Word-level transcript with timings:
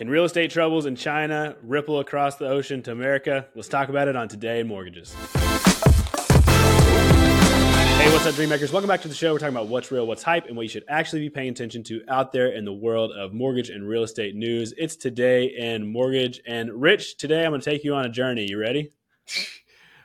Can 0.00 0.08
real 0.08 0.24
estate 0.24 0.50
troubles 0.50 0.86
in 0.86 0.96
China 0.96 1.56
ripple 1.62 2.00
across 2.00 2.36
the 2.36 2.48
ocean 2.48 2.82
to 2.84 2.92
America? 2.92 3.46
Let's 3.54 3.68
talk 3.68 3.90
about 3.90 4.08
it 4.08 4.16
on 4.16 4.28
Today 4.28 4.60
in 4.60 4.66
Mortgages. 4.66 5.12
Hey, 5.12 5.20
what's 8.10 8.24
up, 8.24 8.34
Dreammakers? 8.34 8.72
Welcome 8.72 8.88
back 8.88 9.02
to 9.02 9.08
the 9.08 9.14
show. 9.14 9.34
We're 9.34 9.40
talking 9.40 9.54
about 9.54 9.68
what's 9.68 9.92
real, 9.92 10.06
what's 10.06 10.22
hype, 10.22 10.46
and 10.46 10.56
what 10.56 10.62
you 10.62 10.70
should 10.70 10.86
actually 10.88 11.20
be 11.20 11.28
paying 11.28 11.50
attention 11.50 11.82
to 11.82 12.00
out 12.08 12.32
there 12.32 12.46
in 12.46 12.64
the 12.64 12.72
world 12.72 13.12
of 13.12 13.34
mortgage 13.34 13.68
and 13.68 13.86
real 13.86 14.02
estate 14.02 14.34
news. 14.34 14.72
It's 14.78 14.96
Today 14.96 15.48
in 15.48 15.86
Mortgage. 15.92 16.40
And 16.46 16.80
Rich, 16.80 17.18
today 17.18 17.44
I'm 17.44 17.50
going 17.50 17.60
to 17.60 17.70
take 17.70 17.84
you 17.84 17.92
on 17.94 18.06
a 18.06 18.10
journey. 18.10 18.48
You 18.48 18.58
ready? 18.58 18.92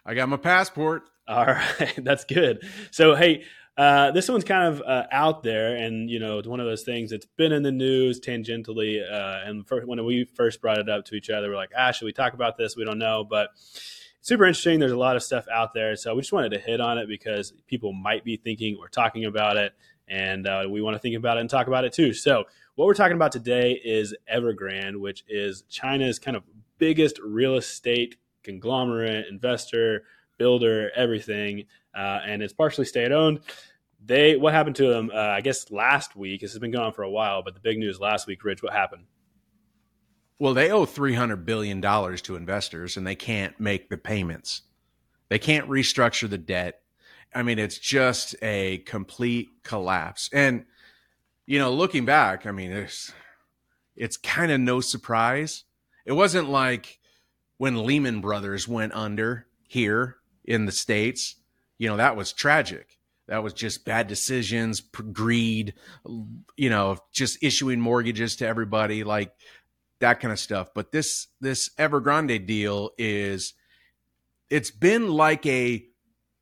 I 0.05 0.13
got 0.13 0.27
my 0.27 0.35
passport. 0.35 1.03
All 1.25 1.45
right, 1.79 1.93
that's 1.99 2.25
good. 2.25 2.67
So, 2.91 3.15
hey, 3.15 3.45
uh, 3.77 4.11
this 4.11 4.29
one's 4.29 4.45
kind 4.45 4.73
of 4.73 4.81
uh, 4.81 5.03
out 5.11 5.43
there, 5.43 5.75
and 5.75 6.09
you 6.09 6.17
know, 6.17 6.39
it's 6.39 6.47
one 6.47 6.61
of 6.61 6.65
those 6.65 6.83
things 6.83 7.11
that's 7.11 7.25
been 7.25 7.51
in 7.51 7.61
the 7.63 7.71
news 7.71 8.21
tangentially. 8.21 9.01
Uh, 9.01 9.41
and 9.45 9.67
for, 9.67 9.85
when 9.85 10.03
we 10.05 10.23
first 10.23 10.61
brought 10.61 10.77
it 10.77 10.87
up 10.87 11.03
to 11.05 11.15
each 11.15 11.29
other, 11.29 11.49
we're 11.49 11.55
like, 11.55 11.71
"Ah, 11.77 11.91
should 11.91 12.05
we 12.05 12.13
talk 12.13 12.33
about 12.33 12.57
this?" 12.57 12.77
We 12.77 12.85
don't 12.85 12.99
know, 12.99 13.25
but 13.25 13.49
super 14.21 14.45
interesting. 14.45 14.79
There's 14.79 14.93
a 14.93 14.97
lot 14.97 15.17
of 15.17 15.23
stuff 15.23 15.45
out 15.51 15.73
there, 15.73 15.97
so 15.97 16.15
we 16.15 16.21
just 16.21 16.31
wanted 16.31 16.51
to 16.51 16.59
hit 16.59 16.79
on 16.79 16.97
it 16.97 17.09
because 17.09 17.51
people 17.67 17.91
might 17.91 18.23
be 18.23 18.37
thinking 18.37 18.77
or 18.79 18.87
talking 18.87 19.25
about 19.25 19.57
it, 19.57 19.73
and 20.07 20.47
uh, 20.47 20.63
we 20.69 20.81
want 20.81 20.95
to 20.95 20.99
think 20.99 21.17
about 21.17 21.37
it 21.37 21.41
and 21.41 21.49
talk 21.49 21.67
about 21.67 21.83
it 21.83 21.91
too. 21.91 22.13
So, 22.13 22.45
what 22.75 22.85
we're 22.85 22.93
talking 22.93 23.17
about 23.17 23.33
today 23.33 23.73
is 23.83 24.15
Evergrande, 24.33 25.01
which 25.01 25.25
is 25.27 25.63
China's 25.69 26.17
kind 26.17 26.37
of 26.37 26.43
biggest 26.77 27.19
real 27.19 27.55
estate 27.55 28.15
conglomerate, 28.43 29.25
investor, 29.29 30.03
builder, 30.37 30.91
everything 30.95 31.65
uh, 31.95 32.19
and 32.25 32.41
it's 32.43 32.53
partially 32.53 32.85
state 32.85 33.11
owned. 33.11 33.39
They 34.03 34.35
what 34.35 34.53
happened 34.53 34.75
to 34.77 34.87
them? 34.87 35.11
Uh, 35.13 35.17
I 35.17 35.41
guess 35.41 35.71
last 35.71 36.15
week. 36.15 36.41
This 36.41 36.51
has 36.51 36.59
been 36.59 36.71
going 36.71 36.85
on 36.85 36.93
for 36.93 37.03
a 37.03 37.09
while, 37.09 37.41
but 37.41 37.53
the 37.53 37.59
big 37.59 37.79
news 37.79 37.99
last 37.99 38.27
week, 38.27 38.43
Rich, 38.43 38.61
what 38.61 38.73
happened? 38.73 39.05
Well, 40.37 40.53
they 40.53 40.69
owe 40.69 40.85
three 40.85 41.13
hundred 41.13 41.45
billion 41.45 41.81
dollars 41.81 42.21
to 42.23 42.35
investors, 42.35 42.97
and 42.97 43.07
they 43.07 43.15
can't 43.15 43.59
make 43.59 43.89
the 43.89 43.97
payments. 43.97 44.63
They 45.29 45.39
can't 45.39 45.69
restructure 45.69 46.29
the 46.29 46.37
debt. 46.37 46.81
I 47.33 47.41
mean, 47.41 47.57
it's 47.57 47.77
just 47.77 48.35
a 48.41 48.79
complete 48.79 49.49
collapse. 49.63 50.29
And 50.31 50.65
you 51.45 51.59
know, 51.59 51.73
looking 51.73 52.05
back, 52.05 52.45
I 52.45 52.51
mean, 52.51 52.71
it's 52.71 53.13
it's 53.95 54.17
kind 54.17 54.51
of 54.51 54.59
no 54.59 54.81
surprise. 54.81 55.63
It 56.05 56.11
wasn't 56.11 56.49
like 56.49 56.99
when 57.57 57.85
Lehman 57.85 58.21
Brothers 58.21 58.67
went 58.67 58.93
under 58.93 59.47
here 59.67 60.17
in 60.43 60.65
the 60.65 60.71
states 60.71 61.35
you 61.77 61.89
know, 61.89 61.97
that 61.97 62.15
was 62.15 62.33
tragic. 62.33 62.97
That 63.27 63.43
was 63.43 63.53
just 63.53 63.85
bad 63.85 64.07
decisions, 64.07 64.81
greed, 64.81 65.73
you 66.55 66.69
know, 66.69 66.97
just 67.11 67.43
issuing 67.43 67.79
mortgages 67.79 68.35
to 68.37 68.47
everybody, 68.47 69.03
like 69.03 69.33
that 69.99 70.19
kind 70.19 70.31
of 70.31 70.39
stuff. 70.39 70.69
But 70.75 70.91
this 70.91 71.27
this 71.41 71.69
Evergrande 71.79 72.45
deal 72.45 72.91
is 72.97 73.53
it's 74.49 74.69
been 74.71 75.09
like 75.09 75.45
a 75.47 75.85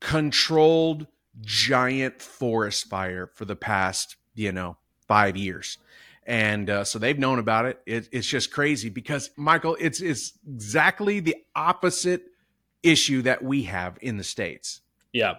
controlled 0.00 1.06
giant 1.40 2.20
forest 2.20 2.86
fire 2.86 3.30
for 3.34 3.46
the 3.46 3.56
past, 3.56 4.16
you 4.34 4.52
know, 4.52 4.76
five 5.08 5.36
years. 5.36 5.78
And 6.26 6.70
uh, 6.70 6.84
so 6.84 6.98
they've 6.98 7.18
known 7.18 7.38
about 7.38 7.66
it. 7.66 7.80
it. 7.86 8.08
It's 8.12 8.26
just 8.26 8.50
crazy 8.50 8.88
because 8.88 9.30
Michael, 9.36 9.76
it's 9.80 10.00
it's 10.00 10.32
exactly 10.46 11.20
the 11.20 11.36
opposite 11.54 12.24
issue 12.82 13.22
that 13.22 13.42
we 13.42 13.62
have 13.64 13.98
in 14.00 14.16
the 14.18 14.24
states. 14.24 14.80
Yeah, 15.14 15.36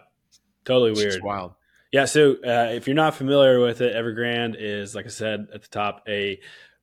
totally 0.64 0.92
it's 0.92 1.00
weird. 1.00 1.24
wild. 1.24 1.54
Yeah. 1.92 2.06
So 2.06 2.38
uh, 2.44 2.72
if 2.74 2.88
you're 2.88 2.96
not 2.96 3.14
familiar 3.14 3.60
with 3.60 3.82
it, 3.82 3.96
Evergrande 3.96 4.56
is, 4.58 4.96
like 4.96 5.06
I 5.06 5.10
said 5.10 5.48
at 5.54 5.62
the 5.62 5.68
top, 5.68 6.04
a 6.08 6.40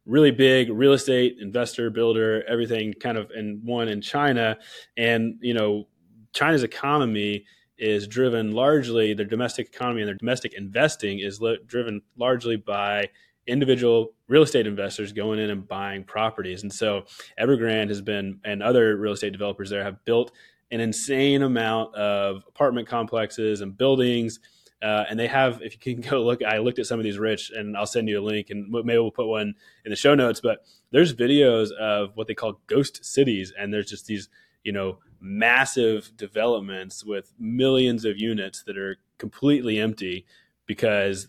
really 0.06 0.30
big 0.30 0.70
real 0.70 0.92
estate 0.92 1.36
investor, 1.40 1.90
builder, 1.90 2.44
everything 2.48 2.92
kind 2.94 3.18
of 3.18 3.30
in 3.30 3.62
one 3.64 3.88
in 3.88 4.00
China. 4.00 4.58
And, 4.96 5.38
you 5.40 5.54
know, 5.54 5.88
China's 6.32 6.62
economy 6.62 7.44
is 7.78 8.06
driven 8.06 8.52
largely, 8.52 9.12
their 9.12 9.26
domestic 9.26 9.66
economy 9.66 10.02
and 10.02 10.08
their 10.08 10.16
domestic 10.16 10.54
investing 10.54 11.18
is 11.18 11.40
driven 11.66 12.02
largely 12.16 12.56
by 12.56 13.08
individual 13.46 14.14
real 14.28 14.42
estate 14.42 14.66
investors 14.66 15.12
going 15.12 15.38
in 15.38 15.50
and 15.50 15.66
buying 15.66 16.04
properties. 16.04 16.62
And 16.62 16.72
so 16.72 17.04
Evergrande 17.38 17.88
has 17.88 18.00
been, 18.00 18.40
and 18.44 18.62
other 18.62 18.96
real 18.96 19.12
estate 19.12 19.32
developers 19.32 19.68
there 19.68 19.82
have 19.82 20.04
built 20.04 20.32
an 20.72 20.80
insane 20.80 21.42
amount 21.42 21.94
of 21.94 22.42
apartment 22.48 22.88
complexes 22.88 23.60
and 23.60 23.76
buildings. 23.76 24.40
Uh, 24.82 25.04
and 25.08 25.20
they 25.20 25.28
have, 25.28 25.62
if 25.62 25.74
you 25.74 25.94
can 25.94 26.02
go 26.02 26.24
look, 26.24 26.42
I 26.42 26.58
looked 26.58 26.80
at 26.80 26.86
some 26.86 26.98
of 26.98 27.04
these 27.04 27.18
rich, 27.18 27.52
and 27.54 27.76
I'll 27.76 27.86
send 27.86 28.08
you 28.08 28.18
a 28.18 28.24
link, 28.24 28.50
and 28.50 28.68
maybe 28.68 28.98
we'll 28.98 29.12
put 29.12 29.28
one 29.28 29.54
in 29.84 29.90
the 29.90 29.96
show 29.96 30.16
notes. 30.16 30.40
But 30.40 30.64
there's 30.90 31.14
videos 31.14 31.70
of 31.70 32.16
what 32.16 32.26
they 32.26 32.34
call 32.34 32.60
ghost 32.66 33.04
cities, 33.04 33.52
and 33.56 33.72
there's 33.72 33.88
just 33.88 34.06
these, 34.06 34.28
you 34.64 34.72
know, 34.72 34.98
massive 35.20 36.10
developments 36.16 37.04
with 37.04 37.32
millions 37.38 38.04
of 38.04 38.18
units 38.18 38.64
that 38.64 38.76
are 38.76 38.96
completely 39.18 39.78
empty 39.78 40.26
because 40.66 41.28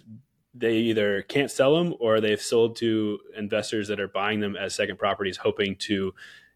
they 0.56 0.78
either 0.78 1.22
can't 1.22 1.52
sell 1.52 1.76
them 1.76 1.94
or 2.00 2.20
they've 2.20 2.42
sold 2.42 2.76
to 2.78 3.20
investors 3.38 3.88
that 3.88 4.00
are 4.00 4.08
buying 4.08 4.40
them 4.40 4.56
as 4.56 4.74
second 4.74 4.98
properties, 4.98 5.38
hoping 5.38 5.76
to, 5.76 6.14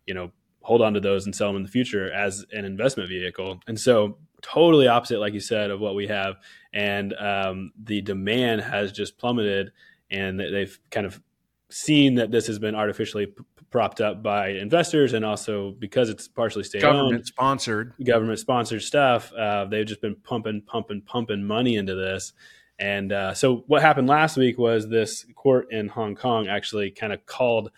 you 0.08 0.14
know, 0.16 0.32
hold 0.68 0.82
on 0.82 0.94
to 0.94 1.00
those 1.00 1.26
and 1.26 1.34
sell 1.34 1.48
them 1.48 1.56
in 1.56 1.64
the 1.64 1.70
future 1.70 2.12
as 2.12 2.46
an 2.52 2.66
investment 2.66 3.08
vehicle. 3.08 3.62
And 3.68 3.80
so, 3.80 4.18
totally 4.42 4.90
opposite, 4.90 5.20
like 5.20 5.34
you 5.34 5.40
said, 5.40 5.72
of 5.72 5.80
what 5.80 5.96
we 5.96 6.08
have. 6.08 6.36
And 6.74 7.14
um, 7.14 7.72
the 7.82 8.02
demand 8.02 8.62
has 8.62 8.92
just 8.92 9.18
plummeted, 9.18 9.72
and 10.12 10.38
they've 10.38 10.78
kind 10.92 11.06
of 11.06 11.22
seen 11.70 12.16
that 12.16 12.32
this 12.32 12.48
has 12.48 12.60
been 12.60 12.76
artificially 12.76 13.28
p- 13.28 13.44
propped 13.72 14.02
up 14.02 14.22
by 14.22 14.50
investors 14.50 15.14
and 15.14 15.24
also 15.24 15.72
because 15.72 16.10
it's 16.10 16.28
partially 16.28 16.64
state 16.64 16.82
government 16.82 17.28
sponsored 17.28 17.94
government 18.06 18.40
sponsored 18.40 18.82
stuff 18.82 19.34
uh, 19.34 19.66
they've 19.66 19.86
just 19.86 20.00
been 20.00 20.16
pumping 20.16 20.62
pumping 20.62 21.02
pumping 21.02 21.44
money 21.44 21.76
into 21.76 21.94
this 21.94 22.32
and 22.80 23.12
uh, 23.12 23.34
so 23.34 23.66
what 23.68 23.82
happened 23.82 24.08
last 24.08 24.38
week 24.38 24.58
was 24.58 24.88
this 24.88 25.26
court 25.36 25.68
in 25.70 25.90
hong 25.90 26.16
kong 26.16 26.48
actually 26.48 26.90
kind 26.90 27.12
of 27.12 27.26
called 27.26 27.70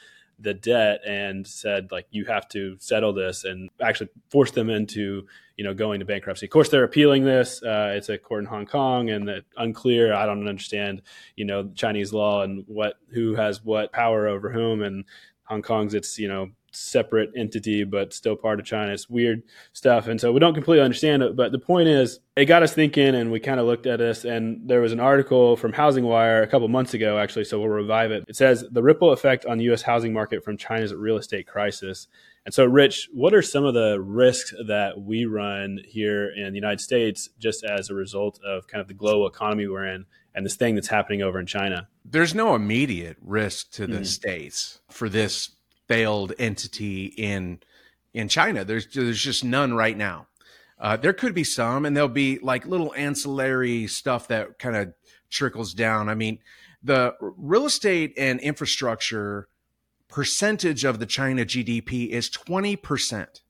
the 0.42 0.54
debt 0.54 1.02
and 1.06 1.46
said 1.46 1.92
like 1.92 2.08
you 2.12 2.26
have 2.26 2.48
to 2.50 2.78
settle 2.80 3.14
this 3.14 3.44
and 3.44 3.70
actually 3.82 4.10
force 4.30 4.52
them 4.52 4.70
into 4.70 5.28
you 5.58 5.64
know 5.64 5.74
going 5.74 6.00
to 6.00 6.06
bankruptcy. 6.06 6.46
Of 6.46 6.52
course, 6.52 6.70
they're 6.70 6.84
appealing 6.84 7.26
this. 7.26 7.62
Uh, 7.62 7.94
it's 7.96 8.10
a 8.10 8.18
court 8.18 8.44
in 8.44 8.50
Hong 8.50 8.66
Kong, 8.66 9.10
and 9.10 9.30
unclear. 9.58 10.14
I 10.14 10.26
don't 10.26 10.48
understand 10.48 11.02
you 11.36 11.46
know 11.46 11.70
Chinese 11.76 12.14
law 12.14 12.44
and 12.44 12.64
what 12.68 12.96
who 13.10 13.36
has 13.36 13.64
what 13.64 13.92
power 13.92 14.28
over 14.28 14.52
whom. 14.52 14.82
And 14.82 15.06
Hong 15.44 15.62
Kong's 15.62 15.94
it's 15.94 16.18
you 16.18 16.28
know 16.28 16.52
separate 16.72 17.32
entity, 17.36 17.84
but 17.84 18.14
still 18.14 18.36
part 18.36 18.60
of 18.60 18.66
China. 18.66 18.92
It's 18.92 19.10
weird 19.10 19.44
stuff. 19.74 20.08
And 20.08 20.20
so 20.20 20.32
we 20.32 20.40
don't 20.40 20.54
completely 20.54 20.84
understand 20.84 21.24
it. 21.24 21.36
But 21.36 21.52
the 21.52 21.60
point 21.60 21.88
is, 21.88 22.20
it 22.36 22.46
got 22.46 22.64
us 22.64 22.74
thinking, 22.74 23.16
and 23.16 23.32
we 23.32 23.40
kind 23.40 23.60
of 23.60 23.66
looked 23.66 23.86
at 23.86 24.00
this. 24.00 24.26
And 24.26 24.68
there 24.68 24.82
was 24.82 24.92
an 24.92 25.00
article 25.00 25.58
from 25.58 25.74
Housing 25.74 26.06
Wire 26.06 26.42
a 26.42 26.48
couple 26.48 26.68
months 26.68 26.94
ago, 26.94 27.18
actually. 27.18 27.46
So 27.46 27.60
we'll 27.60 27.70
revive 27.70 28.12
it. 28.12 28.24
It 28.28 28.36
says 28.36 28.64
the 28.72 28.84
ripple 28.84 29.12
effect 29.12 29.46
on 29.46 29.58
the 29.58 29.66
U.S. 29.66 29.82
housing 29.82 30.14
market 30.14 30.44
from 30.44 30.58
China's 30.58 30.94
real 30.94 31.18
estate 31.18 31.48
crisis. 31.48 32.08
And 32.46 32.54
so, 32.54 32.66
Rich, 32.66 33.10
what 33.14 33.34
are 33.34 33.42
some 33.42 33.66
of 33.66 33.74
the 33.74 34.00
risks 34.02 34.54
that 34.68 35.00
we 35.00 35.26
run 35.26 35.80
here 35.86 36.32
in 36.32 36.52
the 36.52 36.56
United 36.56 36.82
States 36.82 37.30
just 37.38 37.64
as 37.64 37.90
a 37.90 37.94
result 37.94 38.40
of 38.44 38.68
kind 38.68 38.82
of 38.82 38.88
the 38.88 38.94
global 38.94 39.28
economy 39.28 39.68
we're 39.68 39.86
in 39.86 40.06
and 40.34 40.46
this 40.46 40.56
thing 40.56 40.76
that's 40.76 40.88
happening 40.88 41.22
over 41.22 41.40
in 41.40 41.46
China? 41.46 41.88
There's 42.06 42.34
no 42.34 42.56
immediate 42.56 43.18
risk 43.22 43.72
to 43.74 43.86
the 43.86 44.00
mm. 44.00 44.06
states 44.06 44.80
for 44.90 45.10
this 45.10 45.52
failed 45.90 46.32
entity 46.40 47.06
in 47.06 47.60
in 48.14 48.30
China. 48.30 48.64
There's 48.64 48.88
there's 48.88 49.22
just 49.22 49.44
none 49.44 49.74
right 49.74 49.98
now. 49.98 50.28
Uh, 50.80 50.96
there 50.96 51.12
could 51.12 51.34
be 51.34 51.44
some, 51.44 51.86
and 51.86 51.98
there'll 51.98 52.08
be 52.08 52.40
like 52.40 52.66
little 52.66 52.94
ancillary 52.96 53.86
stuff 53.88 54.30
that 54.30 54.58
kind 54.58 54.78
of 54.78 54.94
trickles 55.30 55.74
down. 55.74 56.08
I 56.08 56.16
mean, 56.16 56.40
the 56.82 57.16
real 57.20 57.66
estate 57.66 58.14
and 58.18 58.40
infrastructure 58.40 59.50
percentage 60.08 60.86
of 60.86 61.00
the 61.00 61.06
China 61.06 61.46
GDP 61.46 62.08
is 62.10 62.30
20%. 62.30 63.42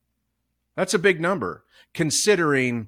That's 0.76 0.94
a 0.96 1.00
big 1.00 1.22
number 1.22 1.64
considering, 1.94 2.88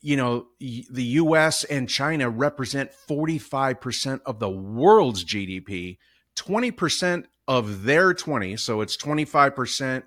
you 0.00 0.16
know, 0.16 0.46
the 0.58 1.02
US 1.02 1.64
and 1.64 1.88
China 1.88 2.30
represent 2.30 2.92
45% 3.08 4.20
of 4.24 4.38
the 4.38 4.50
world's 4.50 5.24
GDP. 5.24 5.98
20% 6.34 7.24
of 7.48 7.84
their 7.84 8.14
20, 8.14 8.56
so 8.56 8.80
it's 8.80 8.96
25% 8.96 10.02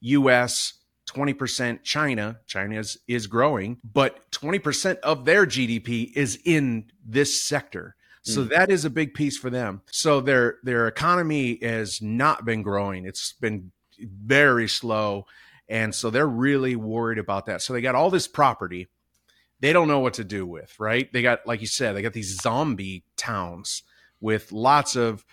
US, 0.00 0.74
20% 1.08 1.82
China. 1.82 2.40
China 2.46 2.78
is, 2.78 2.98
is 3.06 3.26
growing, 3.26 3.78
but 3.84 4.30
20% 4.32 4.98
of 5.00 5.24
their 5.24 5.46
GDP 5.46 6.12
is 6.14 6.38
in 6.44 6.90
this 7.04 7.42
sector. 7.42 7.96
So 8.22 8.44
mm. 8.44 8.50
that 8.50 8.70
is 8.70 8.84
a 8.84 8.90
big 8.90 9.14
piece 9.14 9.38
for 9.38 9.50
them. 9.50 9.80
So 9.90 10.20
their 10.20 10.58
their 10.62 10.86
economy 10.86 11.58
has 11.62 12.02
not 12.02 12.44
been 12.44 12.62
growing. 12.62 13.06
It's 13.06 13.32
been 13.32 13.72
very 13.98 14.68
slow. 14.68 15.24
And 15.70 15.94
so 15.94 16.10
they're 16.10 16.28
really 16.28 16.76
worried 16.76 17.18
about 17.18 17.46
that. 17.46 17.62
So 17.62 17.72
they 17.72 17.80
got 17.80 17.94
all 17.94 18.10
this 18.10 18.28
property 18.28 18.88
they 19.60 19.72
don't 19.72 19.88
know 19.88 20.00
what 20.00 20.14
to 20.14 20.24
do 20.24 20.46
with, 20.46 20.74
right? 20.80 21.10
They 21.12 21.22
got, 21.22 21.46
like 21.46 21.60
you 21.60 21.66
said, 21.66 21.94
they 21.94 22.02
got 22.02 22.14
these 22.14 22.40
zombie 22.40 23.04
towns 23.16 23.82
with 24.20 24.52
lots 24.52 24.96
of 24.96 25.24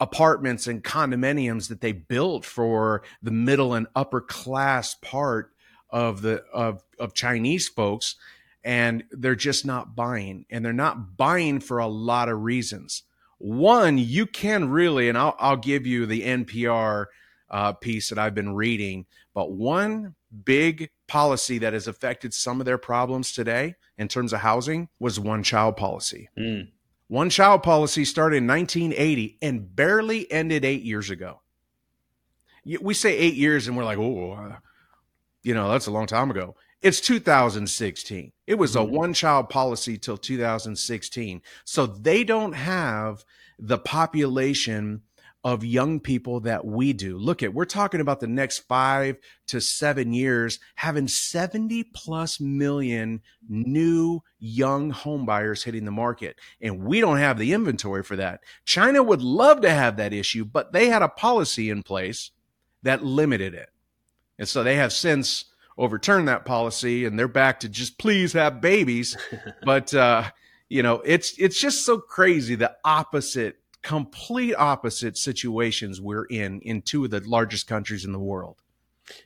apartments 0.00 0.66
and 0.66 0.84
condominiums 0.84 1.68
that 1.68 1.80
they 1.80 1.92
built 1.92 2.44
for 2.44 3.02
the 3.22 3.30
middle 3.30 3.74
and 3.74 3.86
upper 3.96 4.20
class 4.20 4.94
part 4.94 5.52
of 5.90 6.22
the 6.22 6.42
of 6.52 6.82
of 6.98 7.14
Chinese 7.14 7.68
folks 7.68 8.16
and 8.64 9.04
they're 9.10 9.34
just 9.34 9.64
not 9.64 9.94
buying 9.94 10.44
and 10.50 10.64
they're 10.64 10.72
not 10.72 11.16
buying 11.16 11.60
for 11.60 11.78
a 11.78 11.86
lot 11.86 12.28
of 12.28 12.42
reasons 12.42 13.04
one 13.38 13.96
you 13.98 14.26
can 14.26 14.68
really 14.68 15.08
and 15.08 15.16
i'll, 15.16 15.36
I'll 15.38 15.56
give 15.56 15.86
you 15.86 16.06
the 16.06 16.22
npr 16.22 17.06
uh, 17.50 17.72
piece 17.72 18.10
that 18.10 18.18
i've 18.18 18.34
been 18.34 18.54
reading 18.54 19.06
but 19.32 19.52
one 19.52 20.14
big 20.44 20.90
policy 21.06 21.58
that 21.58 21.72
has 21.72 21.86
affected 21.86 22.34
some 22.34 22.60
of 22.60 22.66
their 22.66 22.78
problems 22.78 23.32
today 23.32 23.74
in 23.96 24.08
terms 24.08 24.32
of 24.32 24.40
housing 24.40 24.88
was 24.98 25.18
one 25.18 25.42
child 25.42 25.76
policy 25.76 26.28
mm. 26.38 26.68
One 27.08 27.30
child 27.30 27.62
policy 27.62 28.04
started 28.04 28.36
in 28.36 28.46
1980 28.46 29.38
and 29.42 29.74
barely 29.74 30.30
ended 30.30 30.64
eight 30.64 30.82
years 30.82 31.10
ago 31.10 31.40
we 32.80 32.94
say 32.94 33.16
eight 33.16 33.34
years 33.34 33.66
and 33.66 33.76
we're 33.76 33.84
like 33.84 33.98
oh 33.98 34.56
you 35.42 35.54
know 35.54 35.70
that's 35.70 35.86
a 35.86 35.90
long 35.90 36.06
time 36.06 36.30
ago 36.30 36.54
it's 36.80 37.00
2016. 37.00 38.32
It 38.46 38.54
was 38.54 38.76
a 38.76 38.80
mm-hmm. 38.80 38.94
one 38.94 39.14
child 39.14 39.48
policy 39.48 39.98
till 39.98 40.16
2016. 40.16 41.42
So 41.64 41.86
they 41.86 42.24
don't 42.24 42.52
have 42.52 43.24
the 43.58 43.78
population 43.78 45.02
of 45.48 45.64
young 45.64 45.98
people 45.98 46.40
that 46.40 46.66
we 46.66 46.92
do. 46.92 47.16
Look 47.16 47.42
at, 47.42 47.54
we're 47.54 47.64
talking 47.64 48.02
about 48.02 48.20
the 48.20 48.26
next 48.26 48.58
five 48.68 49.16
to 49.46 49.62
seven 49.62 50.12
years 50.12 50.58
having 50.74 51.08
70 51.08 51.84
plus 51.94 52.38
million 52.38 53.22
new 53.48 54.20
young 54.38 54.90
home 54.90 55.24
buyers 55.24 55.64
hitting 55.64 55.86
the 55.86 55.90
market. 55.90 56.38
And 56.60 56.84
we 56.84 57.00
don't 57.00 57.16
have 57.16 57.38
the 57.38 57.54
inventory 57.54 58.02
for 58.02 58.16
that. 58.16 58.40
China 58.66 59.02
would 59.02 59.22
love 59.22 59.62
to 59.62 59.70
have 59.70 59.96
that 59.96 60.12
issue, 60.12 60.44
but 60.44 60.72
they 60.72 60.88
had 60.88 61.00
a 61.00 61.08
policy 61.08 61.70
in 61.70 61.82
place 61.82 62.30
that 62.82 63.02
limited 63.02 63.54
it. 63.54 63.70
And 64.38 64.46
so 64.46 64.62
they 64.62 64.76
have 64.76 64.92
since 64.92 65.46
overturned 65.78 66.28
that 66.28 66.44
policy 66.44 67.06
and 67.06 67.18
they're 67.18 67.26
back 67.26 67.60
to 67.60 67.70
just 67.70 67.96
please 67.96 68.34
have 68.34 68.60
babies. 68.60 69.16
but 69.64 69.94
uh, 69.94 70.24
you 70.68 70.82
know, 70.82 71.00
it's 71.06 71.32
it's 71.38 71.58
just 71.58 71.86
so 71.86 71.96
crazy 71.98 72.54
the 72.54 72.76
opposite, 72.84 73.56
complete 73.82 74.54
opposite 74.54 75.16
situations 75.16 76.00
we're 76.00 76.24
in 76.24 76.60
in 76.60 76.82
two 76.82 77.04
of 77.04 77.10
the 77.10 77.20
largest 77.20 77.66
countries 77.66 78.04
in 78.04 78.12
the 78.12 78.18
world. 78.18 78.62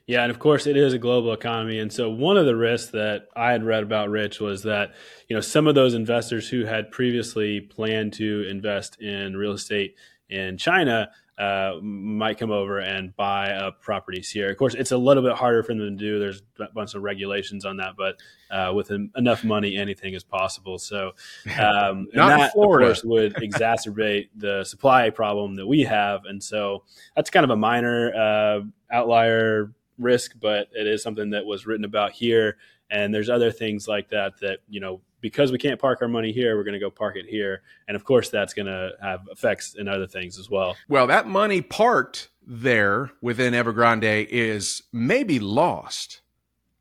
Yeah, 0.07 0.23
and 0.23 0.31
of 0.31 0.39
course 0.39 0.65
it 0.65 0.77
is 0.77 0.93
a 0.93 0.97
global 0.97 1.33
economy, 1.33 1.79
and 1.79 1.91
so 1.91 2.09
one 2.09 2.37
of 2.37 2.45
the 2.45 2.55
risks 2.55 2.91
that 2.91 3.27
I 3.35 3.51
had 3.51 3.65
read 3.65 3.83
about, 3.83 4.09
Rich, 4.09 4.39
was 4.39 4.63
that 4.63 4.93
you 5.27 5.35
know 5.35 5.41
some 5.41 5.67
of 5.67 5.75
those 5.75 5.93
investors 5.93 6.47
who 6.49 6.65
had 6.65 6.91
previously 6.91 7.59
planned 7.59 8.13
to 8.13 8.47
invest 8.49 9.01
in 9.01 9.35
real 9.35 9.51
estate 9.51 9.95
in 10.29 10.57
China 10.57 11.11
uh, 11.37 11.73
might 11.81 12.37
come 12.37 12.51
over 12.51 12.79
and 12.79 13.15
buy 13.15 13.51
up 13.51 13.81
properties 13.81 14.29
here. 14.29 14.51
Of 14.51 14.57
course, 14.57 14.75
it's 14.75 14.91
a 14.91 14.97
little 14.97 15.23
bit 15.23 15.33
harder 15.33 15.63
for 15.63 15.73
them 15.73 15.79
to 15.79 15.91
do. 15.91 16.19
There's 16.19 16.43
a 16.59 16.67
bunch 16.73 16.93
of 16.93 17.01
regulations 17.01 17.65
on 17.65 17.77
that, 17.77 17.95
but 17.97 18.19
uh, 18.51 18.71
with 18.73 18.91
enough 19.15 19.43
money, 19.43 19.75
anything 19.75 20.13
is 20.13 20.23
possible. 20.23 20.77
So, 20.77 21.13
um, 21.59 22.07
not 22.13 22.37
that, 22.37 22.53
Florida. 22.53 22.85
of 22.85 22.89
course, 22.89 23.03
would 23.03 23.33
exacerbate 23.41 24.29
the 24.35 24.63
supply 24.63 25.09
problem 25.09 25.55
that 25.55 25.65
we 25.65 25.81
have, 25.81 26.25
and 26.25 26.43
so 26.43 26.83
that's 27.15 27.29
kind 27.29 27.43
of 27.43 27.49
a 27.49 27.57
minor 27.57 28.13
uh, 28.13 28.61
outlier 28.91 29.71
risk, 29.97 30.35
but 30.39 30.67
it 30.73 30.87
is 30.87 31.01
something 31.01 31.31
that 31.31 31.45
was 31.45 31.65
written 31.65 31.85
about 31.85 32.11
here. 32.11 32.57
And 32.91 33.13
there's 33.13 33.29
other 33.29 33.51
things 33.51 33.87
like 33.87 34.09
that 34.09 34.33
that 34.41 34.59
you 34.69 34.79
know 34.79 35.01
because 35.23 35.53
we 35.53 35.57
can't 35.57 35.79
park 35.79 36.01
our 36.01 36.07
money 36.09 36.33
here, 36.33 36.57
we're 36.57 36.65
going 36.65 36.73
to 36.73 36.79
go 36.79 36.91
park 36.91 37.15
it 37.15 37.25
here. 37.25 37.61
And 37.87 37.95
of 37.95 38.03
course, 38.03 38.29
that's 38.29 38.53
going 38.53 38.65
to 38.65 38.91
have 39.01 39.21
effects 39.31 39.73
in 39.73 39.87
other 39.87 40.05
things 40.05 40.37
as 40.37 40.49
well. 40.49 40.75
Well, 40.89 41.07
that 41.07 41.27
money 41.27 41.61
parked 41.61 42.29
there 42.45 43.09
within 43.21 43.53
Evergrande 43.53 44.27
is 44.29 44.83
maybe 44.91 45.39
lost. 45.39 46.21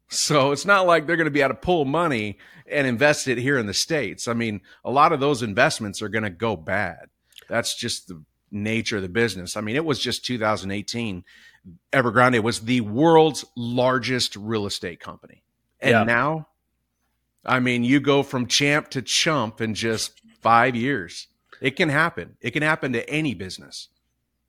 So 0.09 0.51
it's 0.51 0.67
not 0.67 0.89
like 0.89 1.07
they're 1.07 1.17
going 1.17 1.27
to 1.27 1.31
be 1.31 1.41
able 1.41 1.55
to 1.55 1.61
pull 1.61 1.85
money 1.85 2.39
and 2.69 2.85
invest 2.85 3.29
it 3.29 3.39
here 3.39 3.59
in 3.59 3.67
the 3.67 3.75
States. 3.75 4.27
I 4.27 4.35
mean, 4.35 4.61
a 4.85 4.91
lot 4.91 5.13
of 5.13 5.21
those 5.21 5.43
investments 5.43 6.03
are 6.03 6.09
going 6.09 6.25
to 6.25 6.31
go 6.31 6.57
bad. 6.57 7.11
That's 7.49 7.77
just 7.77 8.09
the 8.09 8.25
nature 8.51 8.97
of 8.97 9.03
the 9.03 9.09
business. 9.09 9.57
I 9.57 9.61
mean, 9.61 9.77
it 9.77 9.85
was 9.85 10.01
just 10.01 10.25
2018. 10.25 11.25
Evergrande 11.93 12.43
was 12.43 12.61
the 12.63 12.81
world's 12.81 13.45
largest 13.57 14.35
real 14.35 14.67
estate 14.67 14.99
company. 14.99 15.45
And 15.81 15.93
yeah. 15.93 16.03
now 16.03 16.49
I 17.45 17.61
mean, 17.61 17.85
you 17.85 18.01
go 18.01 18.23
from 18.23 18.47
champ 18.47 18.91
to 18.91 19.03
chump 19.03 19.61
in 19.61 19.75
just 19.75 20.21
five 20.41 20.77
years. 20.77 21.29
It 21.61 21.77
can 21.77 21.89
happen. 21.89 22.37
It 22.41 22.53
can 22.53 22.63
happen 22.63 22.93
to 22.93 23.09
any 23.09 23.35
business. 23.35 23.89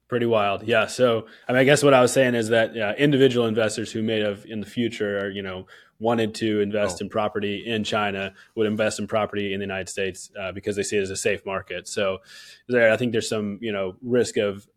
Pretty 0.08 0.26
wild, 0.26 0.64
yeah. 0.64 0.86
So, 0.86 1.28
I 1.48 1.54
mean, 1.54 1.62
I 1.62 1.64
guess 1.64 1.82
what 1.82 1.94
I 1.94 2.02
was 2.02 2.12
saying 2.12 2.36
is 2.36 2.50
that 2.50 2.78
uh, 2.78 2.94
individual 2.98 3.48
investors 3.48 3.92
who 3.92 4.04
may 4.04 4.20
have 4.20 4.46
in 4.46 4.60
the 4.60 4.66
future, 4.66 5.26
or 5.26 5.30
you 5.30 5.42
know, 5.42 5.66
wanted 5.98 6.36
to 6.36 6.60
invest 6.60 6.98
oh. 7.00 7.06
in 7.06 7.10
property 7.10 7.66
in 7.66 7.84
China 7.84 8.34
would 8.56 8.68
invest 8.68 9.00
in 9.00 9.08
property 9.08 9.54
in 9.54 9.60
the 9.60 9.64
United 9.64 9.90
States 9.90 10.30
uh, 10.40 10.52
because 10.52 10.76
they 10.76 10.84
see 10.84 10.98
it 10.98 11.02
as 11.02 11.10
a 11.10 11.16
safe 11.16 11.46
market. 11.46 11.88
So, 11.88 12.20
there, 12.68 12.92
I 12.92 12.98
think 12.98 13.12
there's 13.12 13.30
some 13.30 13.58
you 13.62 13.72
know 13.72 13.96
risk 14.02 14.38
of 14.38 14.68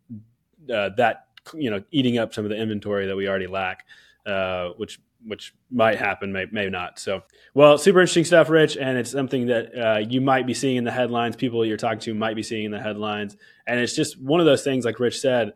uh, 0.73 0.89
that 0.97 1.25
you 1.53 1.69
know 1.69 1.83
eating 1.91 2.17
up 2.17 2.33
some 2.33 2.45
of 2.45 2.49
the 2.49 2.57
inventory 2.57 3.05
that 3.05 3.15
we 3.15 3.27
already 3.27 3.47
lack, 3.47 3.85
uh, 4.25 4.69
which 4.77 4.99
which 5.25 5.53
might 5.69 5.97
happen, 5.97 6.31
may, 6.31 6.45
may 6.51 6.69
not. 6.69 6.99
So, 6.99 7.23
well, 7.53 7.77
super 7.77 7.99
interesting 7.99 8.25
stuff, 8.25 8.49
Rich, 8.49 8.77
and 8.77 8.97
it's 8.97 9.11
something 9.11 9.47
that 9.47 9.75
uh, 9.77 9.99
you 9.99 10.21
might 10.21 10.47
be 10.47 10.53
seeing 10.53 10.77
in 10.77 10.83
the 10.83 10.91
headlines. 10.91 11.35
People 11.35 11.65
you're 11.65 11.77
talking 11.77 11.99
to 11.99 12.13
might 12.13 12.35
be 12.35 12.43
seeing 12.43 12.65
in 12.65 12.71
the 12.71 12.81
headlines, 12.81 13.35
and 13.65 13.79
it's 13.79 13.95
just 13.95 14.21
one 14.21 14.39
of 14.39 14.45
those 14.45 14.63
things, 14.63 14.85
like 14.85 14.99
Rich 14.99 15.19
said, 15.19 15.53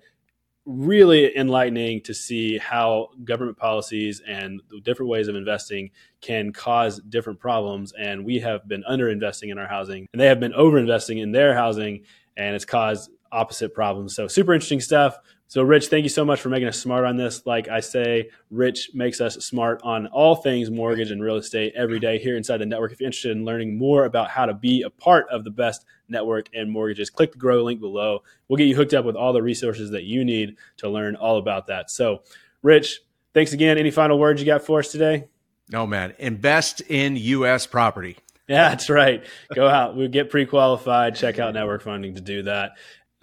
really 0.66 1.36
enlightening 1.36 2.02
to 2.04 2.14
see 2.14 2.58
how 2.58 3.10
government 3.24 3.58
policies 3.58 4.22
and 4.28 4.62
different 4.84 5.10
ways 5.10 5.28
of 5.28 5.36
investing 5.36 5.90
can 6.22 6.54
cause 6.54 7.00
different 7.10 7.40
problems. 7.40 7.94
And 7.98 8.24
we 8.26 8.40
have 8.40 8.68
been 8.68 8.84
underinvesting 8.90 9.52
in 9.52 9.58
our 9.58 9.68
housing, 9.68 10.08
and 10.14 10.20
they 10.22 10.28
have 10.28 10.40
been 10.40 10.54
overinvesting 10.54 11.22
in 11.22 11.32
their 11.32 11.56
housing, 11.56 12.04
and 12.38 12.56
it's 12.56 12.66
caused 12.66 13.10
opposite 13.32 13.74
problems. 13.74 14.16
So, 14.16 14.28
super 14.28 14.54
interesting 14.54 14.82
stuff. 14.82 15.18
So, 15.52 15.64
Rich, 15.64 15.88
thank 15.88 16.04
you 16.04 16.10
so 16.10 16.24
much 16.24 16.40
for 16.40 16.48
making 16.48 16.70
us 16.70 16.80
smart 16.80 17.04
on 17.04 17.18
this. 17.18 17.46
Like 17.46 17.68
I 17.68 17.82
say, 17.82 18.30
Rich 18.52 18.92
makes 18.94 19.20
us 19.20 19.36
smart 19.46 19.82
on 19.84 20.08
all 20.08 20.38
things 20.38 20.72
mortgage 20.72 21.12
and 21.12 21.22
real 21.22 21.36
estate 21.36 21.74
every 21.76 22.00
day 22.00 22.20
here 22.20 22.38
inside 22.38 22.60
the 22.60 22.66
network. 22.66 22.94
If 22.94 23.02
you're 23.02 23.08
interested 23.08 23.36
in 23.36 23.44
learning 23.44 23.78
more 23.78 24.06
about 24.06 24.30
how 24.30 24.46
to 24.46 24.54
be 24.54 24.84
a 24.84 24.90
part 24.90 25.28
of 25.30 25.44
the 25.44 25.50
best 25.50 25.84
network 26.08 26.48
and 26.54 26.72
mortgages, 26.72 27.10
click 27.10 27.34
the 27.34 27.38
grow 27.38 27.66
link 27.66 27.82
below. 27.82 28.24
We'll 28.48 28.56
get 28.56 28.68
you 28.68 28.78
hooked 28.78 28.94
up 28.94 29.04
with 29.04 29.18
all 29.18 29.34
the 29.34 29.44
resources 29.44 29.92
that 29.92 30.04
you 30.04 30.24
need 30.24 30.56
to 30.78 30.88
learn 30.88 31.18
all 31.18 31.38
about 31.38 31.68
that. 31.68 31.92
So, 31.92 32.22
Rich, 32.64 33.02
thanks 33.34 33.52
again. 33.52 33.78
Any 33.78 33.92
final 33.92 34.18
words 34.18 34.40
you 34.40 34.46
got 34.46 34.62
for 34.62 34.80
us 34.80 34.90
today? 34.90 35.28
No, 35.70 35.86
man. 35.86 36.14
Invest 36.18 36.80
in 36.80 37.18
U.S. 37.18 37.68
property. 37.68 38.16
Yeah, 38.48 38.70
that's 38.70 38.90
right. 38.90 39.26
Go 39.54 39.68
out. 39.68 39.96
We 39.96 40.08
get 40.08 40.30
pre-qualified. 40.30 41.16
Check 41.16 41.40
out 41.40 41.54
Network 41.54 41.84
Funding 41.84 42.16
to 42.16 42.22
do 42.22 42.44
that. 42.44 42.72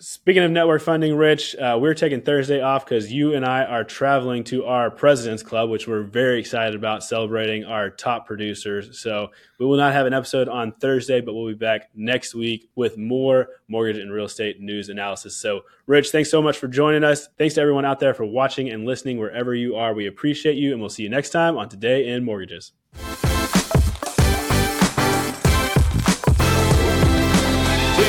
Speaking 0.00 0.44
of 0.44 0.52
network 0.52 0.80
funding, 0.80 1.16
Rich, 1.16 1.56
uh, 1.56 1.76
we're 1.80 1.92
taking 1.92 2.20
Thursday 2.20 2.60
off 2.60 2.84
because 2.84 3.12
you 3.12 3.34
and 3.34 3.44
I 3.44 3.64
are 3.64 3.82
traveling 3.82 4.44
to 4.44 4.64
our 4.64 4.92
President's 4.92 5.42
Club, 5.42 5.70
which 5.70 5.88
we're 5.88 6.04
very 6.04 6.38
excited 6.38 6.76
about 6.76 7.02
celebrating 7.02 7.64
our 7.64 7.90
top 7.90 8.24
producers. 8.24 9.00
So 9.00 9.30
we 9.58 9.66
will 9.66 9.76
not 9.76 9.92
have 9.94 10.06
an 10.06 10.14
episode 10.14 10.48
on 10.48 10.70
Thursday, 10.70 11.20
but 11.20 11.34
we'll 11.34 11.48
be 11.48 11.54
back 11.54 11.90
next 11.96 12.32
week 12.32 12.70
with 12.76 12.96
more 12.96 13.48
mortgage 13.66 13.98
and 13.98 14.12
real 14.12 14.26
estate 14.26 14.60
news 14.60 14.88
analysis. 14.88 15.34
So, 15.34 15.62
Rich, 15.88 16.12
thanks 16.12 16.30
so 16.30 16.40
much 16.40 16.58
for 16.58 16.68
joining 16.68 17.02
us. 17.02 17.28
Thanks 17.36 17.56
to 17.56 17.60
everyone 17.60 17.84
out 17.84 17.98
there 17.98 18.14
for 18.14 18.24
watching 18.24 18.70
and 18.70 18.86
listening 18.86 19.18
wherever 19.18 19.52
you 19.52 19.74
are. 19.74 19.94
We 19.94 20.06
appreciate 20.06 20.54
you, 20.54 20.70
and 20.70 20.80
we'll 20.80 20.90
see 20.90 21.02
you 21.02 21.08
next 21.08 21.30
time 21.30 21.58
on 21.58 21.68
Today 21.68 22.06
in 22.06 22.24
Mortgages. 22.24 22.70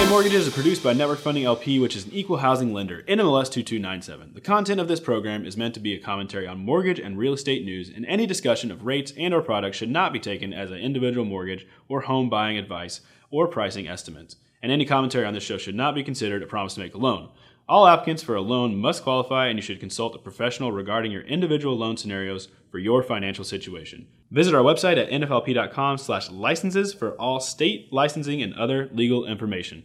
Mortgages 0.10 0.48
is 0.48 0.54
produced 0.56 0.84
by 0.84 0.92
Network 0.94 1.20
Funding 1.20 1.46
LP, 1.46 1.80
which 1.80 1.96
is 1.96 2.08
an 2.08 2.12
equal 2.14 2.38
housing 2.38 2.74
lender, 2.74 3.04
NMLS 3.08 3.52
2297. 3.52 4.34
The 4.34 4.42
content 4.42 4.82
of 4.82 4.88
this 4.88 5.00
program 5.00 5.46
is 5.46 5.56
meant 5.56 5.76
to 5.76 5.80
be 5.80 5.94
a 5.94 6.00
commentary 6.00 6.48
on 6.48 6.66
mortgage 6.66 7.00
and 7.00 7.16
real 7.16 7.34
estate 7.34 7.64
news, 7.64 7.92
and 7.96 8.08
any 8.08 8.26
discussion 8.26 8.72
of 8.72 8.88
rates 8.88 9.14
and 9.16 9.36
or 9.36 9.44
products 9.44 9.78
should 9.78 9.92
not 9.92 10.12
be 10.12 10.20
taken 10.20 10.52
as 10.52 10.72
an 10.72 10.80
individual 10.80 11.26
mortgage 11.26 11.68
or 11.88 12.02
home 12.02 12.28
buying 12.28 12.58
advice 12.58 13.02
or 13.30 13.48
pricing 13.48 13.88
estimates. 13.88 14.38
And 14.64 14.72
any 14.72 14.84
commentary 14.84 15.26
on 15.26 15.36
this 15.36 15.44
show 15.44 15.60
should 15.60 15.76
not 15.76 15.94
be 15.94 16.04
considered 16.04 16.42
a 16.42 16.48
promise 16.48 16.74
to 16.74 16.80
make 16.80 16.96
a 16.96 16.98
loan. 16.98 17.30
All 17.68 17.86
applicants 17.86 18.24
for 18.24 18.34
a 18.34 18.42
loan 18.42 18.76
must 18.78 19.04
qualify, 19.04 19.46
and 19.46 19.60
you 19.60 19.62
should 19.62 19.80
consult 19.80 20.16
a 20.16 20.20
professional 20.20 20.72
regarding 20.72 21.12
your 21.12 21.22
individual 21.22 21.78
loan 21.78 21.98
scenarios 21.98 22.48
for 22.72 22.80
your 22.80 23.04
financial 23.04 23.44
situation. 23.44 24.08
Visit 24.32 24.56
our 24.56 24.64
website 24.64 24.98
at 24.98 25.12
nflp.com/licenses 25.12 26.96
for 26.96 27.12
all 27.12 27.40
state 27.40 27.94
licensing 27.94 28.42
and 28.42 28.56
other 28.56 28.90
legal 28.92 29.28
information. 29.28 29.84